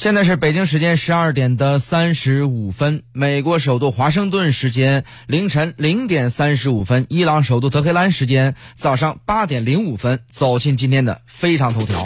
[0.00, 10.20] 现在是北京时间十二点的三十五分，美国首都华盛顿时间凌晨零点三十五分，伊朗首都德黑兰时间早上八点零五分。
[10.30, 12.02] 走进今天的非常头条，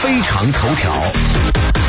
[0.00, 1.81] 非常头条。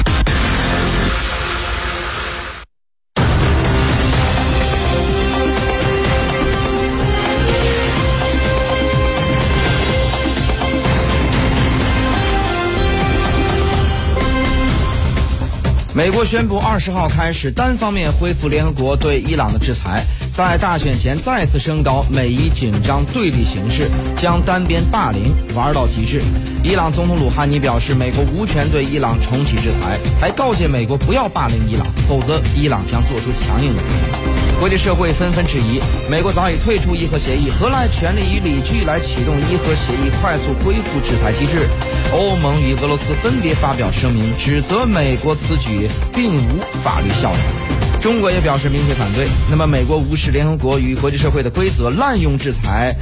[15.96, 20.04] 美国宣布二十号开始单方面恢复联合国对伊朗的制裁，
[20.36, 23.88] 在大选前再次升高美伊紧张对立形势，
[24.18, 26.24] 将单边霸凌玩到极致。
[26.64, 34.60] 伊朗总统鲁哈尼表示，美国无权对伊朗重启制裁，还告诫美国不要霸凌伊朗，否则伊朗将做出强硬的回应。
[34.60, 35.80] 国际社会纷纷质疑，
[36.10, 41.70] 美国早已退出伊核协议，何来权力与理据来启动伊核协议快速恢复制裁机制？
[42.12, 47.83] 欧盟与俄罗斯分别发表声明，指责美国此举并无法律效力。
[48.04, 49.30] 中国也表示明确反对。
[49.50, 52.94] 那么，美国无视联合国与国际社会的规则，滥用制裁，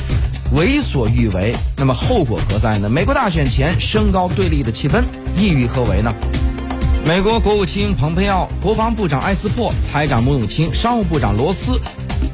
[0.54, 2.88] 为所欲为，那么后果何在呢？
[2.88, 5.02] 美国大选前升高对立的气氛，
[5.36, 6.14] 意欲何为呢？
[7.04, 11.82] 美国国务卿蓬佩奥、国防部长埃斯珀、财长姆努钦、商务部长罗斯。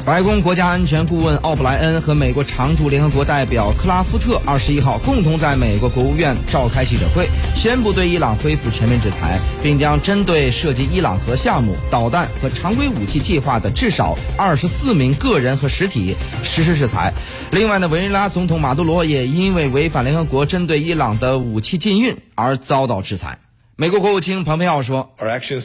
[0.05, 17.11] 白宫国家安全顾问奥布莱恩和美国常驻联合国代表克拉夫特二十一号共同在美国国务院召开记者会，宣布对伊朗恢复全面制裁，并将针对涉及伊朗核项目、导弹和常规武器计划的至少二十四名个人和实体实施制裁。
[17.51, 23.39] 另外呢，委内瑞拉总统马杜罗也因为违反联合国针对伊朗的武器禁运而遭到制裁。
[23.75, 25.13] 美国国务卿蓬佩奥说：“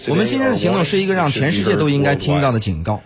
[0.08, 3.02] 我们今天的行动是一个让全世界都应该听到的警告。”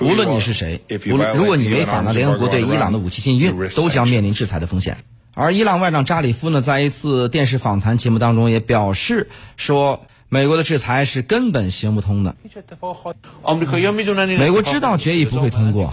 [0.00, 0.80] 无论你是谁，
[1.10, 4.96] 无论如果你违反了联合国对伊朗的武器禁运，都将面临制裁的风险。
[5.34, 12.36] 而伊朗外长扎里夫呢，在一次电视访谈节目当中也表示说，美国的制裁是根本行不通的。
[14.38, 15.90] 美国知道决议不会通过，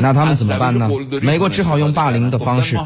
[0.00, 0.90] 那他们怎么办呢？
[1.22, 2.76] 美国只好用霸凌的方式。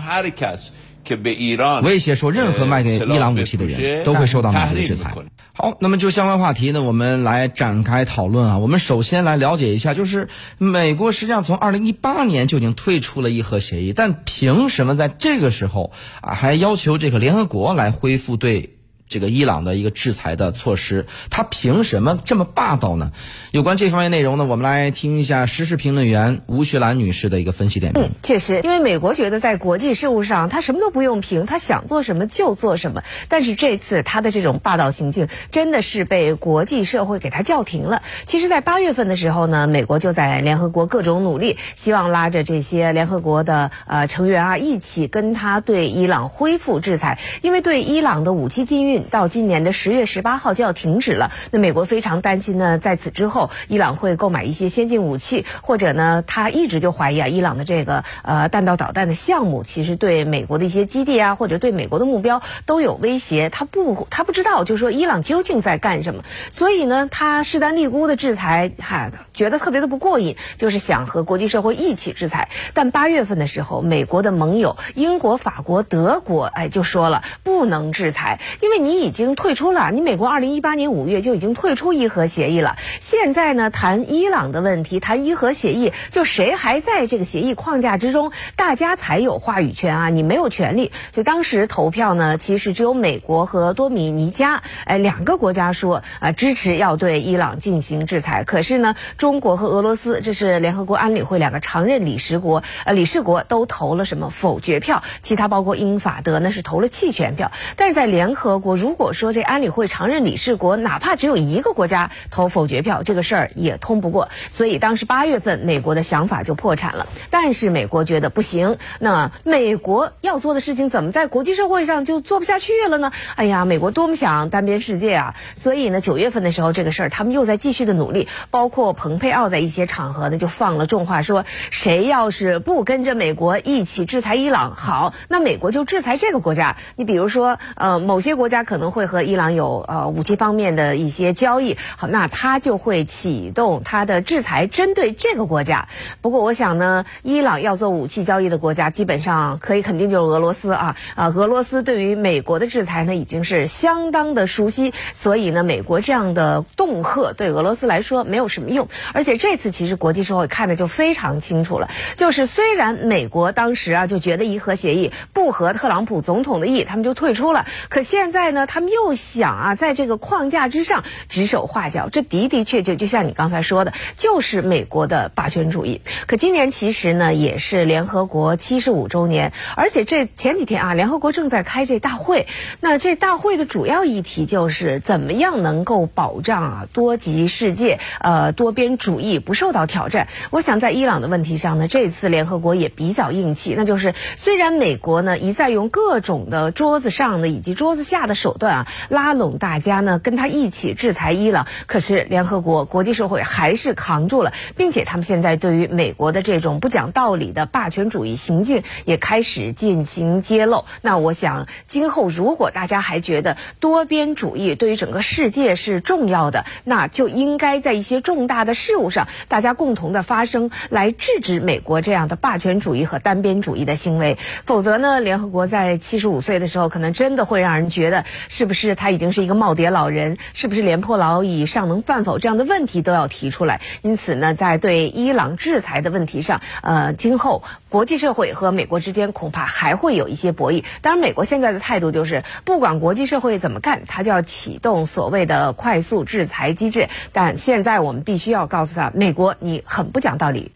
[1.83, 5.15] 威胁说，任何卖给伊朗武器的人都会受到美国的制裁。
[5.62, 8.59] 好，那么就相关话题呢，我们来展开讨论啊。
[8.59, 10.28] 我们首先来了解一下，就是
[10.59, 18.75] 美国实际上从二零一八年就已经退出了伊核协议，但凭什么在这个时候啊，还要求这个联合国来恢复对？
[19.12, 23.12] 这个伊朗的一个制裁的措施，他凭什么这么霸道呢？
[23.50, 28.05] 有关这方面内容呢，我们来听一下时事评论员吴学兰女士的一个分析点评。
[28.05, 33.03] 嗯，确实，因为美国觉得在国际事务上，他什么都不用凭，他想做什么就做什么。
[33.28, 38.03] 但是这次他的这种霸道行径，真的是被国际社会给他叫停了。
[38.25, 49.02] 其实，在八月份的时候呢，美国就在联合国各种努力，希望拉着这些联合国的呃成员啊，一起跟他对伊朗恢复制裁，因为对伊朗的武器禁运。
[49.11, 51.31] 到今年的十月十八号就要停止了。
[51.51, 63.51] 那美国非常担心呢，在此之后，伊朗会购买一些先进武器，或者呢，他一直就怀疑啊，伊朗的这个呃弹道导弹的项目，其实对美国的一些基地啊，或者对美国的目标都有威胁。
[63.51, 66.25] 他不，他不知道，就是说伊朗究竟在干什么。
[66.51, 72.49] 所以呢，他势单力孤的制裁，哈，觉得特别的不过瘾，就是想和国际社会一起制裁。
[72.75, 79.03] 但八月份的时候，美国的盟友英国、法国、德国，哎，就说了不能制裁，因为你。
[79.03, 82.76] 已经退出了，你美国二零一八年五月就已经退出伊核协议了。
[83.00, 90.09] 现在呢，谈伊朗的问题，谈伊核协议，就谁还在这个协议框架之中，大家才有话语权啊！
[90.09, 90.92] 你没有权利。
[91.10, 98.44] 就当时投票呢，其实只有美国和多米尼加，哎，两个国家说啊支持要对伊朗进行制裁。
[98.44, 105.03] 可是呢，中国和俄罗斯，这是联合国安理会两个常任理事国，呃，理事国都投了什么否决票？
[105.22, 107.50] 其他包括英法德呢是投了弃权票。
[107.75, 108.72] 但是在联合国。
[108.75, 114.28] 如果说这安理会常任理事国哪怕只有一个国家投否决票，这个事儿也通不过。
[114.50, 117.06] 所以当时八月份，美国的想法就破产了。
[117.31, 123.12] 但是美国觉得不行，那美国要做的事情怎么在国际社会上就做不下去了呢？
[123.37, 125.34] 哎呀，美国多么想单边世界啊！
[125.57, 136.77] 所以呢，九月份的时候，这个事儿他们又在继续的努力，包括蓬佩奥在一些场合呢就放了重话，说谁要是不跟着美国一起制裁伊朗，好，那美国就制裁这个国家。
[136.97, 138.61] 你比如说，呃，某些国家。
[138.62, 145.88] 可能会和伊朗有呃武器方面的一些交易，好，那他就会启动他的制裁，针对这个国家。
[146.20, 158.86] 不过我想呢，伊朗要做武器交易的国家，基本上可以肯定就是俄罗斯啊啊，俄罗斯对于美国的制裁呢已经是相当的熟悉，所以呢，美国这样的恫吓对俄罗斯来说没有什么用。
[159.14, 168.52] 而且这次其实国际社会看的就非常清楚了，就是虽然美国当时啊就觉得伊核协议不合特朗普总统的意，他们就退出了，可现在。
[168.53, 176.01] 呢，他们又想啊，在这个框架之上指手画脚，这的的确确就像你刚才说的，就是美国的霸权主义。
[176.27, 182.47] 可今年其实呢，也是联合国七十五周年，而且这前几天啊，联合国正在开这大会，
[182.81, 190.28] 那这大会的主要议题就是怎么样能够保障啊多极世界，呃多边主义不受到挑战。
[190.51, 210.84] 我想在伊朗的问题上呢，这次联合国也比较硬气，那就是虽然美国呢一再用各种的桌子上的以及桌子下的手段啊，拉拢大家呢跟他一起制裁伊朗，可是联合国国际社会还是扛住了，并且他们现在对于美国的这种不讲道理的霸权主义行径也开始进行揭露。
[211.03, 224.36] 那我想今后如果大家还觉得多边主义对于整个世界是重要的，那就应该在一些重大的事务上，大家共同的发声，来制止美国这样的霸权主义和单边主义的行为。
[224.65, 230.37] 否则呢，联合国在七十五岁的时候，可能真的会让人觉得，是不是他已经是一个耄耋老人？
[230.53, 232.39] 是不是廉颇老矣，尚能饭否？
[232.39, 233.81] 这样的问题都要提出来。
[234.03, 240.83] 因此呢，在对伊朗制裁的问题上，呃，今后国际社会和美国之间恐怕还会有一些博弈。
[241.01, 247.09] 当然，美国现在的态度就是，不管国际社会怎么干，他就要启动所谓的快速制裁机制。
[247.33, 250.73] 但现在我们必须要告诉他，美国你很不讲道理。